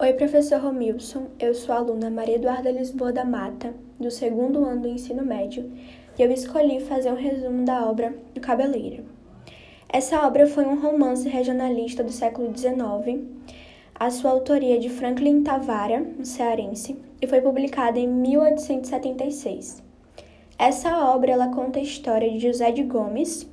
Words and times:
Oi, 0.00 0.12
professor 0.12 0.60
Romilson. 0.60 1.26
Eu 1.40 1.52
sou 1.52 1.74
a 1.74 1.78
aluna 1.78 2.08
Maria 2.08 2.36
Eduarda 2.36 2.70
Lisboa 2.70 3.12
da 3.12 3.24
Mata, 3.24 3.74
do 3.98 4.12
segundo 4.12 4.64
ano 4.64 4.82
do 4.82 4.88
ensino 4.88 5.24
médio, 5.24 5.72
e 6.16 6.22
eu 6.22 6.30
escolhi 6.30 6.78
fazer 6.78 7.10
um 7.10 7.16
resumo 7.16 7.64
da 7.64 7.84
obra 7.84 8.14
do 8.32 8.40
Cabeleira. 8.40 9.02
Essa 9.88 10.24
obra 10.24 10.46
foi 10.46 10.64
um 10.66 10.80
romance 10.80 11.28
regionalista 11.28 12.04
do 12.04 12.12
século 12.12 12.56
XIX. 12.56 13.24
A 13.92 14.08
sua 14.08 14.30
autoria 14.30 14.76
é 14.76 14.78
de 14.78 14.88
Franklin 14.88 15.42
Tavara, 15.42 16.06
um 16.16 16.24
cearense, 16.24 16.96
e 17.20 17.26
foi 17.26 17.40
publicada 17.40 17.98
em 17.98 18.06
1876. 18.06 19.82
Essa 20.56 20.96
obra 21.12 21.32
ela 21.32 21.48
conta 21.48 21.80
a 21.80 21.82
história 21.82 22.30
de 22.30 22.38
José 22.38 22.70
de 22.70 22.84
Gomes, 22.84 23.50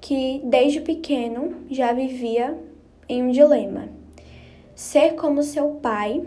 que 0.00 0.40
desde 0.44 0.80
pequeno 0.80 1.56
já 1.68 1.92
vivia 1.92 2.58
em 3.06 3.22
um 3.22 3.30
dilema 3.30 4.02
ser 4.74 5.14
como 5.14 5.42
seu 5.42 5.70
pai, 5.80 6.24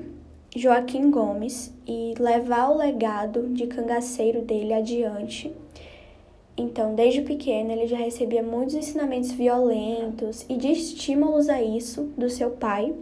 Joaquim 0.55 1.11
Gomes, 1.11 1.73
e 1.85 2.13
levar 2.17 2.69
o 2.69 2.77
legado 2.77 3.49
de 3.49 3.67
cangaceiro 3.67 4.41
dele 4.41 4.73
adiante. 4.73 5.51
Então, 6.57 6.95
desde 6.95 7.21
pequeno, 7.21 7.71
ele 7.71 7.87
já 7.87 7.97
recebia 7.97 8.41
muitos 8.41 8.73
ensinamentos 8.73 9.31
violentos 9.31 10.45
e 10.49 10.55
de 10.55 10.71
estímulos 10.71 11.49
a 11.49 11.61
isso 11.61 12.03
do 12.17 12.29
seu 12.29 12.51
pai, 12.51 12.95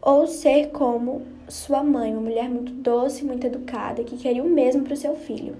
ou 0.00 0.26
ser 0.26 0.68
como 0.68 1.22
sua 1.48 1.82
mãe, 1.82 2.12
uma 2.12 2.20
mulher 2.20 2.48
muito 2.48 2.72
doce, 2.72 3.24
muito 3.24 3.46
educada, 3.46 4.04
que 4.04 4.16
queria 4.16 4.42
o 4.42 4.48
mesmo 4.48 4.84
para 4.84 4.94
o 4.94 4.96
seu 4.96 5.16
filho. 5.16 5.56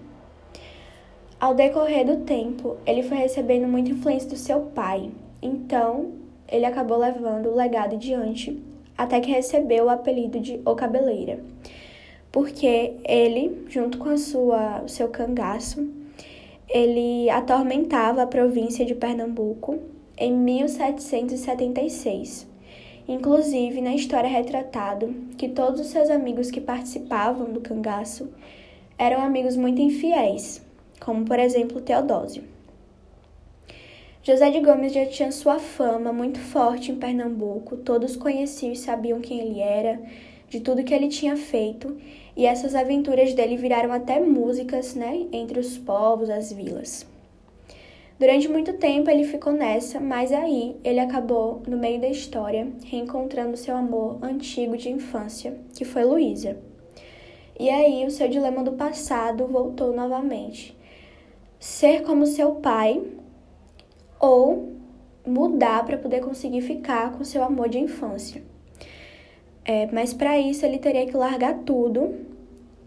Ao 1.41 1.55
decorrer 1.55 2.07
do 2.07 2.25
tempo, 2.25 2.77
ele 2.87 3.03
foi 3.03 3.17
recebendo 3.17 3.67
muita 3.67 3.91
influência 3.91 4.29
do 4.29 4.37
seu 4.37 4.61
pai, 4.61 5.11
então 5.41 6.13
ele 6.49 6.65
acabou 6.65 6.99
levando 6.99 7.49
o 7.49 7.57
legado 7.57 7.95
adiante 7.95 8.63
até 8.97 9.21
que 9.21 9.31
recebeu 9.31 9.87
o 9.87 9.91
apelido 9.91 10.41
de 10.41 10.61
O 10.65 10.75
Cabeleira, 10.75 11.41
porque 12.33 12.95
ele, 13.05 13.67
junto 13.69 13.99
com 13.99 14.09
a 14.09 14.17
sua, 14.17 14.85
seu 14.87 15.09
cangaço, 15.09 15.87
ele 16.69 17.29
atormentava 17.31 18.23
a 18.23 18.27
província 18.27 18.85
de 18.85 18.95
Pernambuco 18.95 19.79
em 20.19 20.33
1776. 20.33 22.47
Inclusive, 23.09 23.81
na 23.81 23.95
história 23.95 24.27
é 24.27 24.31
retratado 24.31 25.15
que 25.39 25.49
todos 25.49 25.81
os 25.81 25.87
seus 25.87 26.11
amigos 26.11 26.51
que 26.51 26.61
participavam 26.61 27.53
do 27.53 27.61
cangaço 27.61 28.29
eram 28.99 29.23
amigos 29.23 29.57
muito 29.57 29.81
infiéis, 29.81 30.61
como 30.99 31.25
por 31.25 31.39
exemplo 31.39 31.81
Teodósio. 31.81 32.56
José 34.27 34.51
de 34.51 34.59
Gomes 34.59 34.93
já 34.93 35.07
tinha 35.07 35.31
sua 35.31 35.61
fama 35.61 36.13
muito 36.13 36.41
forte 36.41 36.91
em 36.91 36.97
Pernambuco, 36.97 37.77
todos 37.77 38.17
conheciam 38.17 38.73
e 38.73 38.77
sabiam 38.77 39.21
quem 39.21 39.39
ele 39.39 39.61
era, 39.61 40.03
de 40.49 40.59
tudo 40.59 40.83
que 40.83 40.93
ele 40.93 41.07
tinha 41.07 41.37
feito, 41.37 41.97
e 42.37 42.45
essas 42.45 42.75
aventuras 42.75 43.33
dele 43.35 43.57
viraram 43.57 43.93
até 43.93 44.19
músicas, 44.19 44.97
né, 44.97 45.29
entre 45.31 45.61
os 45.61 45.79
povos, 45.79 46.29
as 46.29 46.53
vilas. 46.53 47.07
Durante 48.19 48.49
muito 48.49 48.73
tempo 48.73 49.09
ele 49.09 49.23
ficou 49.23 49.53
nessa, 49.53 50.01
mas 50.01 50.33
aí 50.33 50.75
ele 50.83 50.99
acabou, 50.99 51.63
no 51.65 51.77
meio 51.77 52.01
da 52.01 52.09
história, 52.09 52.67
reencontrando 52.85 53.57
seu 53.57 53.77
amor 53.77 54.19
antigo 54.21 54.77
de 54.77 54.91
infância, 54.91 55.57
que 55.73 55.85
foi 55.85 56.03
Luísa. 56.03 56.59
E 57.61 57.71
aí 57.71 58.05
o 58.05 58.11
seu 58.11 58.27
dilema 58.27 58.65
do 58.65 58.73
passado 58.73 59.47
voltou 59.47 59.95
novamente. 59.95 60.77
Ser 61.61 62.03
como 62.03 62.27
seu 62.27 62.57
pai, 62.57 63.01
ou 64.19 64.73
mudar 65.27 65.85
para 65.85 65.99
poder 65.99 66.21
conseguir 66.21 66.61
ficar 66.61 67.13
com 67.13 67.25
seu 67.25 67.43
amor 67.43 67.69
de 67.69 67.79
infância. 67.79 68.43
É, 69.65 69.89
mas 69.93 70.15
para 70.15 70.39
isso 70.39 70.65
ele 70.65 70.79
teria 70.79 71.07
que 71.07 71.17
largar 71.17 71.59
tudo, 71.65 72.15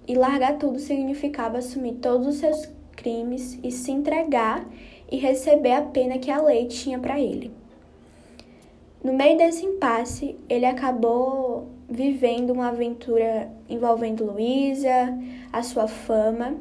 e 0.08 0.16
largar 0.16 0.58
tudo 0.58 0.80
significava 0.80 1.60
assumir 1.60 1.96
todos 1.96 2.26
os 2.26 2.36
seus 2.38 2.68
crimes 2.96 3.60
e 3.64 3.72
se 3.72 3.92
entregar 3.92 4.66
e 5.12 5.18
receber 5.18 5.74
a 5.74 5.82
pena 5.82 6.18
que 6.18 6.32
a 6.32 6.42
lei 6.42 6.66
tinha 6.66 6.98
para 6.98 7.20
ele. 7.20 7.52
No 9.04 9.14
meio 9.14 9.38
desse 9.38 9.66
impasse, 9.66 10.36
ele 10.50 10.66
acabou 10.66 11.68
vivendo 11.88 12.52
uma 12.52 12.70
aventura 12.70 13.50
envolvendo 13.70 14.26
Luísa, 14.26 15.18
a 15.54 15.64
sua 15.64 15.88
fama, 15.88 16.56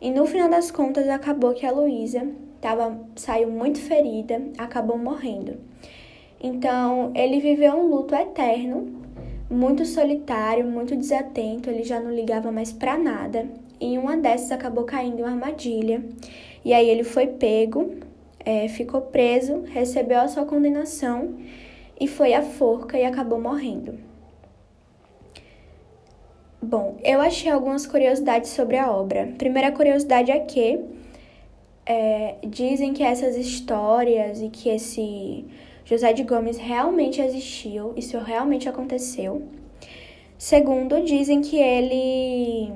e 0.00 0.10
no 0.10 0.26
final 0.26 0.48
das 0.48 0.70
contas 0.70 1.08
acabou 1.08 1.54
que 1.54 1.64
a 1.64 1.72
Luísa 1.72 2.26
tava, 2.64 2.98
saiu 3.14 3.50
muito 3.50 3.78
ferida, 3.78 4.40
acabou 4.56 4.96
morrendo. 4.96 5.58
Então, 6.42 7.12
ele 7.14 7.38
viveu 7.38 7.74
um 7.74 7.88
luto 7.88 8.14
eterno, 8.14 9.02
muito 9.50 9.84
solitário, 9.84 10.64
muito 10.64 10.96
desatento, 10.96 11.68
ele 11.68 11.82
já 11.82 12.00
não 12.00 12.10
ligava 12.10 12.50
mais 12.50 12.72
para 12.72 12.96
nada. 12.96 13.46
E 13.78 13.88
em 13.88 13.98
uma 13.98 14.16
dessas 14.16 14.50
acabou 14.50 14.84
caindo 14.84 15.18
em 15.18 15.22
uma 15.22 15.32
armadilha. 15.32 16.02
E 16.64 16.72
aí 16.72 16.88
ele 16.88 17.04
foi 17.04 17.26
pego, 17.26 17.96
é, 18.40 18.66
ficou 18.68 19.02
preso, 19.02 19.64
recebeu 19.66 20.20
a 20.20 20.28
sua 20.28 20.46
condenação 20.46 21.34
e 22.00 22.08
foi 22.08 22.32
à 22.32 22.40
forca 22.40 22.98
e 22.98 23.04
acabou 23.04 23.38
morrendo. 23.38 23.98
Bom, 26.62 26.96
eu 27.04 27.20
achei 27.20 27.50
algumas 27.50 27.86
curiosidades 27.86 28.52
sobre 28.52 28.78
a 28.78 28.90
obra. 28.90 29.34
Primeira 29.36 29.70
curiosidade 29.70 30.30
é 30.30 30.40
que 30.40 31.03
é, 31.86 32.36
dizem 32.46 32.92
que 32.92 33.02
essas 33.02 33.36
histórias 33.36 34.40
e 34.40 34.48
que 34.48 34.68
esse 34.68 35.44
José 35.84 36.12
de 36.12 36.22
Gomes 36.22 36.56
realmente 36.56 37.20
existiu, 37.20 37.92
isso 37.96 38.18
realmente 38.18 38.68
aconteceu. 38.68 39.42
Segundo, 40.38 41.02
dizem 41.02 41.40
que 41.42 41.56
ele, 41.56 42.72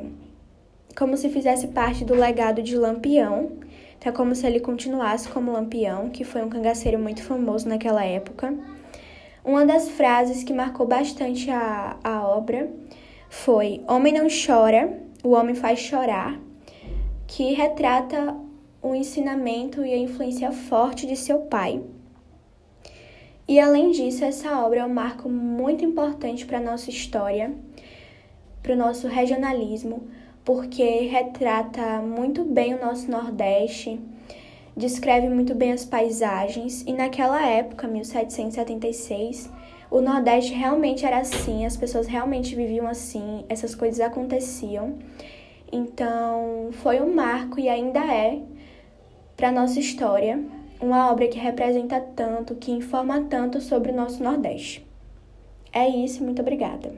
como 0.96 1.16
se 1.16 1.28
fizesse 1.28 1.68
parte 1.68 2.04
do 2.04 2.14
legado 2.14 2.62
de 2.62 2.76
Lampião, 2.76 3.52
então 3.98 4.12
é 4.12 4.14
como 4.14 4.34
se 4.34 4.46
ele 4.46 4.60
continuasse 4.60 5.28
como 5.28 5.52
Lampião, 5.52 6.10
que 6.10 6.22
foi 6.22 6.42
um 6.42 6.48
cangaceiro 6.48 6.98
muito 6.98 7.22
famoso 7.22 7.68
naquela 7.68 8.04
época. 8.04 8.54
Uma 9.44 9.66
das 9.66 9.88
frases 9.88 10.44
que 10.44 10.52
marcou 10.52 10.86
bastante 10.86 11.50
a, 11.50 11.96
a 12.04 12.26
obra 12.28 12.70
foi: 13.28 13.82
Homem 13.88 14.12
não 14.12 14.28
chora, 14.28 15.00
o 15.24 15.30
homem 15.30 15.54
faz 15.54 15.80
chorar, 15.80 16.38
que 17.26 17.54
retrata 17.54 18.36
o 18.80 18.94
ensinamento 18.94 19.84
e 19.84 19.92
a 19.92 19.98
influência 19.98 20.52
forte 20.52 21.06
de 21.06 21.16
seu 21.16 21.40
pai. 21.40 21.82
E 23.46 23.58
além 23.58 23.90
disso, 23.90 24.24
essa 24.24 24.64
obra 24.64 24.80
é 24.80 24.84
um 24.84 24.92
marco 24.92 25.28
muito 25.28 25.84
importante 25.84 26.44
para 26.44 26.58
a 26.58 26.62
nossa 26.62 26.90
história, 26.90 27.54
para 28.62 28.74
o 28.74 28.76
nosso 28.76 29.08
regionalismo, 29.08 30.06
porque 30.44 31.06
retrata 31.06 32.00
muito 32.02 32.44
bem 32.44 32.74
o 32.74 32.80
nosso 32.80 33.10
Nordeste, 33.10 33.98
descreve 34.76 35.28
muito 35.28 35.54
bem 35.54 35.72
as 35.72 35.84
paisagens, 35.84 36.82
e 36.86 36.92
naquela 36.92 37.44
época, 37.44 37.88
1776, 37.88 39.50
o 39.90 40.02
Nordeste 40.02 40.52
realmente 40.52 41.06
era 41.06 41.18
assim, 41.18 41.64
as 41.64 41.76
pessoas 41.76 42.06
realmente 42.06 42.54
viviam 42.54 42.86
assim, 42.86 43.44
essas 43.48 43.74
coisas 43.74 44.00
aconteciam. 44.00 44.98
Então, 45.72 46.68
foi 46.72 47.00
um 47.00 47.14
marco 47.14 47.58
e 47.58 47.68
ainda 47.68 48.00
é 48.00 48.42
para 49.38 49.52
nossa 49.52 49.78
história, 49.78 50.44
uma 50.80 51.12
obra 51.12 51.28
que 51.28 51.38
representa 51.38 52.00
tanto, 52.00 52.56
que 52.56 52.72
informa 52.72 53.20
tanto 53.30 53.60
sobre 53.60 53.92
o 53.92 53.94
nosso 53.94 54.20
Nordeste. 54.20 54.84
É 55.72 55.88
isso, 55.88 56.24
muito 56.24 56.42
obrigada. 56.42 56.92